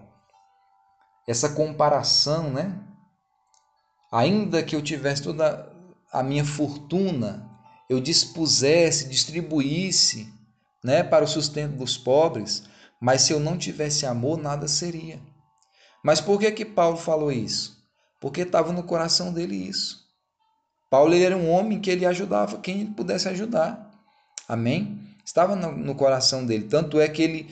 [1.26, 2.78] essa comparação, né?
[4.12, 5.70] Ainda que eu tivesse toda
[6.12, 7.48] a minha fortuna,
[7.88, 10.32] eu dispusesse, distribuísse,
[10.82, 12.64] né, para o sustento dos pobres,
[13.00, 15.20] mas se eu não tivesse amor, nada seria.
[16.04, 17.76] Mas por que que Paulo falou isso?
[18.20, 20.07] Porque estava no coração dele isso.
[20.90, 23.90] Paulo ele era um homem que ele ajudava quem ele pudesse ajudar.
[24.48, 24.98] Amém?
[25.24, 26.64] Estava no, no coração dele.
[26.68, 27.50] Tanto é que ele,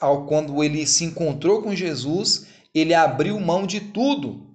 [0.00, 4.46] ao, quando ele se encontrou com Jesus, ele abriu mão de tudo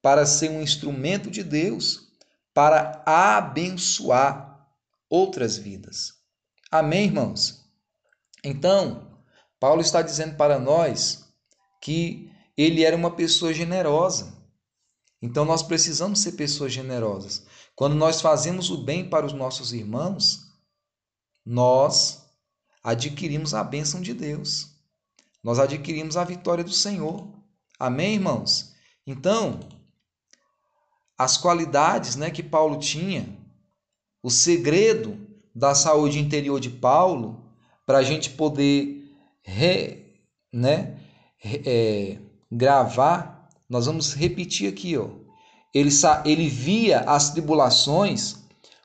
[0.00, 2.08] para ser um instrumento de Deus,
[2.52, 4.68] para abençoar
[5.08, 6.14] outras vidas.
[6.70, 7.64] Amém, irmãos?
[8.42, 9.06] Então,
[9.58, 11.24] Paulo está dizendo para nós
[11.80, 14.34] que ele era uma pessoa generosa.
[15.20, 17.46] Então, nós precisamos ser pessoas generosas.
[17.74, 20.48] Quando nós fazemos o bem para os nossos irmãos,
[21.44, 22.24] nós
[22.82, 24.70] adquirimos a bênção de Deus.
[25.42, 27.28] Nós adquirimos a vitória do Senhor.
[27.78, 28.74] Amém, irmãos?
[29.06, 29.60] Então,
[31.18, 33.36] as qualidades né, que Paulo tinha,
[34.22, 35.18] o segredo
[35.54, 37.44] da saúde interior de Paulo,
[37.84, 40.98] para a gente poder re, né,
[41.42, 42.18] é,
[42.50, 45.23] gravar, nós vamos repetir aqui, ó.
[45.74, 45.90] Ele,
[46.24, 48.36] ele via as tribulações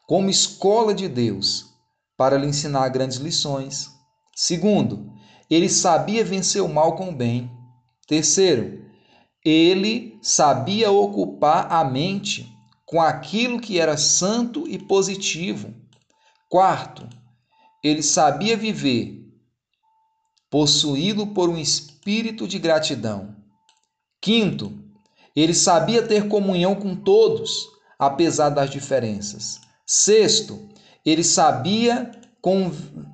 [0.07, 1.69] como escola de Deus
[2.17, 3.91] para lhe ensinar grandes lições.
[4.35, 5.13] Segundo,
[5.49, 7.49] ele sabia vencer o mal com o bem.
[8.07, 8.85] Terceiro,
[9.45, 12.51] ele sabia ocupar a mente
[12.85, 15.73] com aquilo que era santo e positivo.
[16.49, 17.07] Quarto,
[17.83, 19.19] ele sabia viver
[20.49, 23.35] possuído por um espírito de gratidão.
[24.19, 24.78] Quinto,
[25.41, 29.59] ele sabia ter comunhão com todos, apesar das diferenças.
[29.85, 30.69] Sexto,
[31.05, 32.11] ele sabia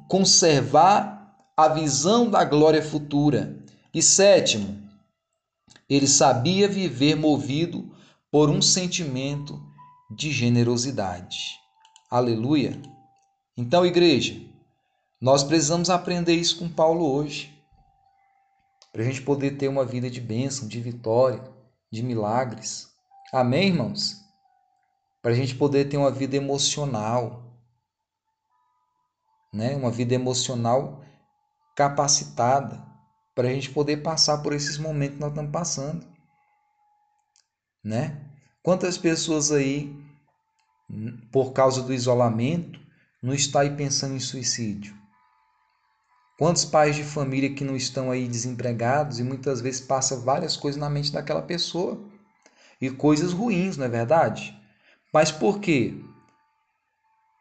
[0.07, 3.57] conservar a visão da glória futura.
[3.93, 4.77] E sétimo,
[5.89, 7.95] ele sabia viver movido
[8.31, 9.61] por um sentimento
[10.11, 11.59] de generosidade.
[12.11, 12.79] Aleluia!
[13.57, 14.39] Então, igreja,
[15.19, 17.53] nós precisamos aprender isso com Paulo hoje,
[18.91, 21.54] para a gente poder ter uma vida de bênção, de vitória,
[21.95, 22.93] de milagres.
[23.31, 24.21] Amém, irmãos?
[25.21, 27.58] Para a gente poder ter uma vida emocional,
[29.51, 29.75] né?
[29.75, 31.03] Uma vida emocional
[31.75, 32.86] capacitada
[33.34, 36.05] para a gente poder passar por esses momentos que nós estamos passando,
[37.84, 38.29] né?
[38.62, 39.95] Quantas pessoas aí,
[41.31, 42.79] por causa do isolamento,
[43.21, 44.95] não está aí pensando em suicídio?
[46.37, 50.79] Quantos pais de família que não estão aí desempregados e muitas vezes passa várias coisas
[50.79, 51.97] na mente daquela pessoa
[52.81, 54.53] e coisas ruins, não é verdade?
[55.13, 55.93] Mas por quê?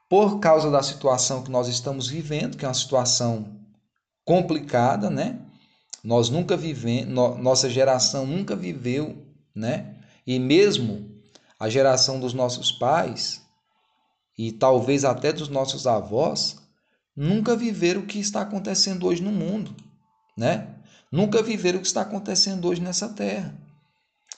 [0.09, 3.59] Por causa da situação que nós estamos vivendo, que é uma situação
[4.25, 5.41] complicada, né?
[6.05, 9.97] Nós nunca vivemos, nossa geração nunca viveu, né?
[10.25, 11.11] E mesmo
[11.59, 13.43] a geração dos nossos pais
[14.39, 16.64] e talvez até dos nossos avós
[17.17, 19.75] nunca viveram o que está acontecendo hoje no mundo,
[20.37, 20.69] né?
[21.11, 23.55] Nunca viveram o que está acontecendo hoje nessa terra.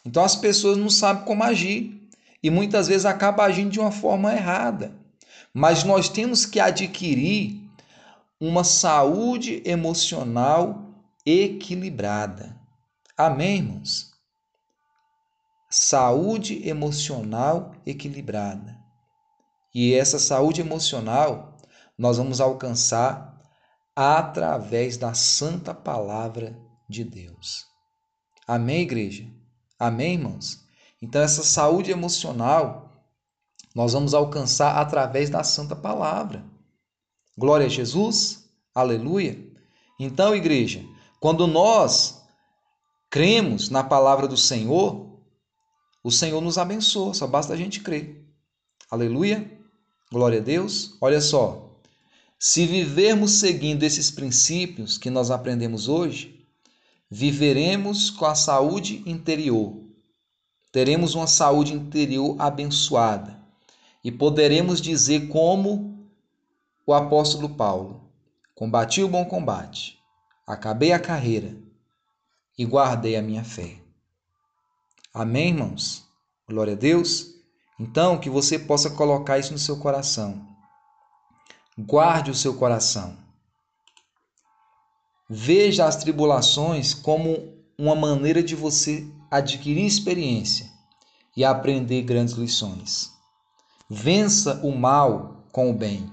[0.05, 2.09] Então as pessoas não sabem como agir
[2.42, 4.94] e muitas vezes acabam agindo de uma forma errada.
[5.53, 7.66] Mas nós temos que adquirir
[8.38, 10.94] uma saúde emocional
[11.24, 12.55] equilibrada.
[13.16, 14.12] Amém, irmãos?
[15.70, 18.76] Saúde emocional equilibrada.
[19.74, 21.55] E essa saúde emocional
[21.99, 23.40] nós vamos alcançar
[23.94, 27.64] através da santa palavra de Deus.
[28.47, 29.26] Amém, igreja?
[29.78, 30.64] Amém, irmãos?
[31.01, 32.86] Então, essa saúde emocional
[33.74, 36.44] nós vamos alcançar através da santa palavra.
[37.36, 39.38] Glória a Jesus, aleluia.
[40.01, 40.82] Então, igreja,
[41.20, 42.22] quando nós
[43.11, 45.20] cremos na palavra do Senhor,
[46.03, 48.26] o Senhor nos abençoa, só basta a gente crer.
[48.90, 49.51] Aleluia.
[50.11, 50.97] Glória a Deus.
[51.01, 51.65] Olha só.
[52.39, 56.47] Se vivermos seguindo esses princípios que nós aprendemos hoje,
[57.11, 59.82] viveremos com a saúde interior.
[60.70, 63.41] Teremos uma saúde interior abençoada
[64.05, 66.07] e poderemos dizer como
[66.87, 68.11] o apóstolo Paulo:
[68.55, 69.99] Combati o bom combate,
[70.47, 71.57] acabei a carreira
[72.59, 73.78] e guardei a minha fé.
[75.12, 76.05] Amém, irmãos?
[76.47, 77.34] Glória a Deus.
[77.80, 80.55] Então, que você possa colocar isso no seu coração.
[81.79, 83.18] Guarde o seu coração.
[85.29, 90.70] Veja as tribulações como uma maneira de você adquirir experiência
[91.37, 93.12] e aprender grandes lições.
[93.91, 96.11] Vença o mal com o bem.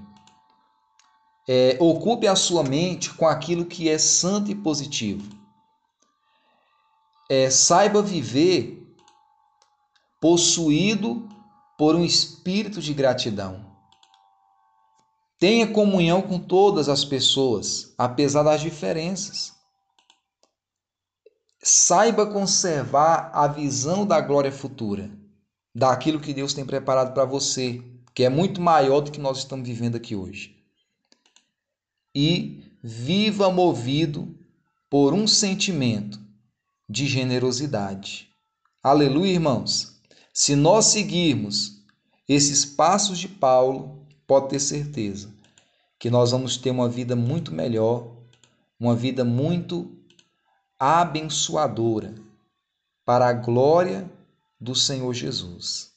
[1.47, 5.29] É, ocupe a sua mente com aquilo que é santo e positivo.
[7.29, 8.85] É, saiba viver
[10.19, 11.27] possuído
[11.77, 13.62] por um espírito de gratidão.
[15.43, 19.51] Tenha comunhão com todas as pessoas, apesar das diferenças.
[21.61, 25.11] Saiba conservar a visão da glória futura,
[25.75, 27.83] daquilo que Deus tem preparado para você,
[28.15, 30.55] que é muito maior do que nós estamos vivendo aqui hoje.
[32.15, 34.33] E viva movido
[34.89, 36.21] por um sentimento
[36.87, 38.29] de generosidade.
[38.81, 40.01] Aleluia, irmãos.
[40.33, 41.83] Se nós seguirmos
[42.29, 45.33] esses passos de Paulo, pode ter certeza
[45.99, 48.11] que nós vamos ter uma vida muito melhor,
[48.79, 49.89] uma vida muito
[50.77, 52.13] abençoadora
[53.05, 54.09] para a glória
[54.59, 55.91] do Senhor Jesus.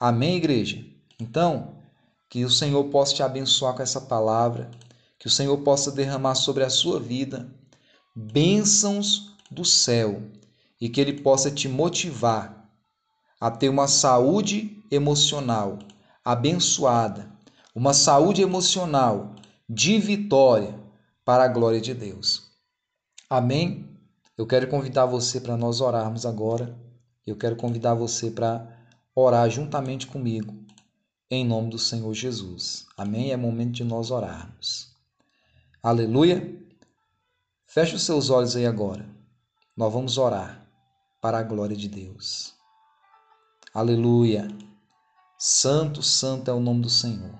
[0.00, 0.84] Amém, igreja?
[1.20, 1.76] Então,
[2.28, 4.70] que o Senhor possa te abençoar com essa palavra,
[5.18, 7.48] que o Senhor possa derramar sobre a sua vida
[8.14, 10.22] bênçãos do céu
[10.80, 12.68] e que Ele possa te motivar
[13.40, 15.78] a ter uma saúde emocional
[16.24, 17.30] abençoada,
[17.74, 19.34] uma saúde emocional
[19.68, 20.78] de vitória
[21.24, 22.50] para a glória de Deus.
[23.28, 23.88] Amém?
[24.36, 26.76] Eu quero convidar você para nós orarmos agora.
[27.26, 28.66] Eu quero convidar você para
[29.14, 30.54] orar juntamente comigo,
[31.30, 32.86] em nome do Senhor Jesus.
[32.96, 33.32] Amém?
[33.32, 34.94] É momento de nós orarmos.
[35.82, 36.58] Aleluia.
[37.66, 39.06] Feche os seus olhos aí agora.
[39.76, 40.66] Nós vamos orar
[41.20, 42.54] para a glória de Deus.
[43.72, 44.46] Aleluia.
[45.46, 47.34] Santo, santo é o nome do Senhor.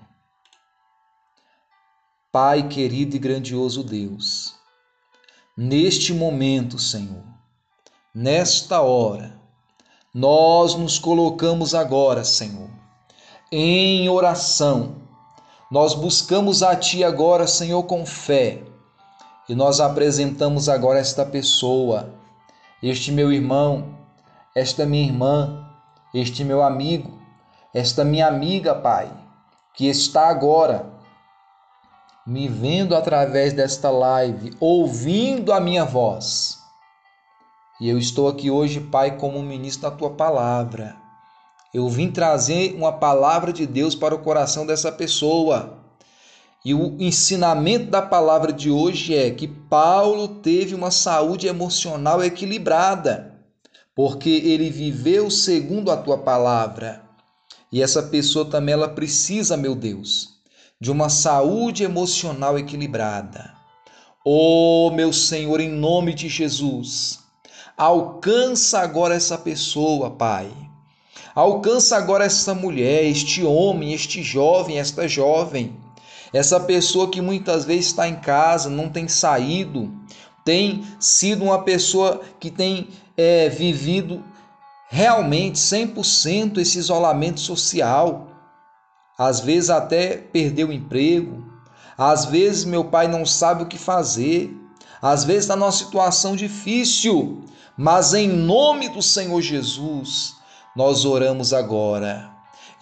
[2.31, 4.53] Pai querido e grandioso Deus,
[5.57, 7.23] neste momento, Senhor,
[8.13, 9.41] nesta hora,
[10.13, 12.69] nós nos colocamos agora, Senhor,
[13.51, 14.97] em oração.
[15.71, 18.61] Nós buscamos a Ti agora, Senhor, com fé.
[19.49, 22.13] E nós apresentamos agora esta pessoa,
[22.83, 23.97] este meu irmão,
[24.53, 25.67] esta minha irmã,
[26.13, 27.24] este meu amigo,
[27.75, 29.11] esta minha amiga, Pai,
[29.73, 30.85] que está agora
[32.25, 36.57] me vendo através desta live, ouvindo a minha voz.
[37.81, 40.95] E eu estou aqui hoje, Pai, como ministro da tua palavra.
[41.73, 45.79] Eu vim trazer uma palavra de Deus para o coração dessa pessoa.
[46.63, 53.35] E o ensinamento da palavra de hoje é que Paulo teve uma saúde emocional equilibrada,
[53.93, 57.04] porque ele viveu segundo a tua palavra.
[57.71, 60.35] E essa pessoa também ela precisa, meu Deus,
[60.79, 63.53] de uma saúde emocional equilibrada.
[64.23, 67.19] Oh, meu Senhor, em nome de Jesus,
[67.77, 70.51] alcança agora essa pessoa, Pai.
[71.35, 75.75] Alcança agora essa mulher, este homem, este jovem, esta jovem,
[76.31, 79.93] essa pessoa que muitas vezes está em casa, não tem saído,
[80.43, 82.87] tem sido uma pessoa que tem
[83.17, 84.23] é, vivido
[84.87, 88.29] realmente 100% esse isolamento social.
[89.17, 91.43] Às vezes até perdeu o emprego,
[91.97, 94.53] às vezes meu pai não sabe o que fazer,
[95.01, 97.45] às vezes está numa situação difícil,
[97.77, 100.33] mas em nome do Senhor Jesus,
[100.75, 102.29] nós oramos agora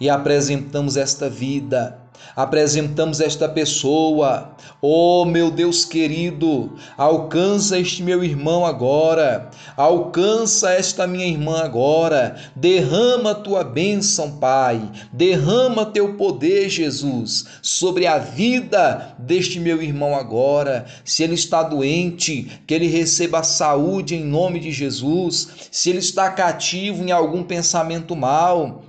[0.00, 2.03] e apresentamos esta vida
[2.36, 4.54] apresentamos esta pessoa.
[4.80, 13.34] Oh, meu Deus querido, alcança este meu irmão agora, alcança esta minha irmã agora, derrama
[13.34, 20.86] tua bênção, Pai, derrama teu poder, Jesus, sobre a vida deste meu irmão agora.
[21.04, 25.48] Se ele está doente, que ele receba saúde em nome de Jesus.
[25.70, 28.82] Se ele está cativo em algum pensamento mal,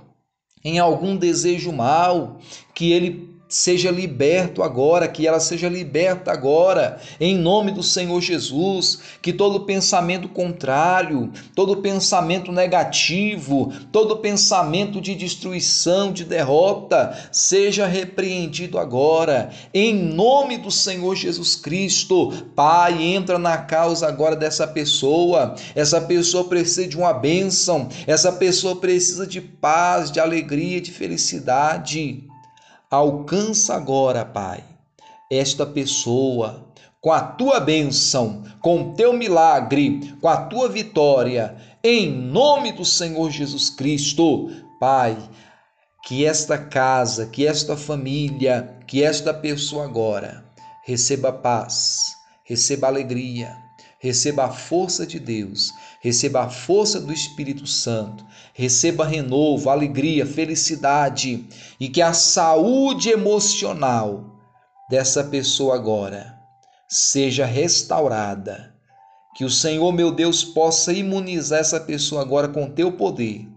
[0.64, 2.38] em algum desejo mal,
[2.74, 9.00] que ele seja liberto agora, que ela seja liberta agora, em nome do Senhor Jesus,
[9.22, 18.78] que todo pensamento contrário, todo pensamento negativo, todo pensamento de destruição, de derrota, seja repreendido
[18.78, 22.32] agora, em nome do Senhor Jesus Cristo.
[22.54, 28.76] Pai, entra na causa agora dessa pessoa, essa pessoa precisa de uma bênção, essa pessoa
[28.76, 32.25] precisa de paz, de alegria, de felicidade.
[32.96, 34.64] Alcança agora, Pai,
[35.30, 36.66] esta pessoa
[36.98, 42.86] com a tua bênção, com o teu milagre, com a tua vitória, em nome do
[42.86, 44.50] Senhor Jesus Cristo.
[44.80, 45.14] Pai,
[46.06, 50.42] que esta casa, que esta família, que esta pessoa agora
[50.82, 53.54] receba paz, receba alegria,
[54.00, 55.70] receba a força de Deus,
[56.06, 61.48] receba a força do Espírito Santo, receba renovo, alegria, felicidade.
[61.80, 64.38] E que a saúde emocional
[64.88, 66.38] dessa pessoa agora
[66.88, 68.72] seja restaurada.
[69.36, 73.48] Que o Senhor, meu Deus, possa imunizar essa pessoa agora com teu poder.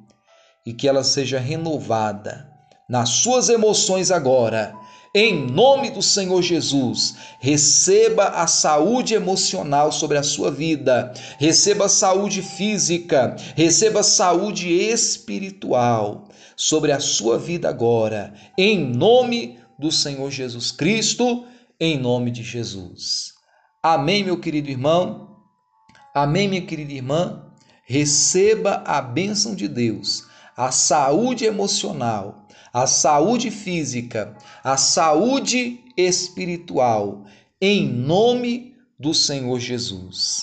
[0.65, 2.49] E que ela seja renovada
[2.89, 4.73] nas suas emoções agora
[5.14, 11.89] em nome do Senhor Jesus, receba a saúde emocional sobre a sua vida, receba a
[11.89, 20.30] saúde física, receba a saúde espiritual sobre a sua vida agora, em nome do Senhor
[20.30, 21.45] Jesus Cristo,
[21.80, 23.34] em nome de Jesus.
[23.82, 25.38] Amém, meu querido irmão.
[26.14, 27.45] Amém, minha querida irmã.
[27.86, 37.26] Receba a bênção de Deus, a saúde emocional a saúde física, a saúde espiritual,
[37.59, 40.38] em nome do Senhor Jesus.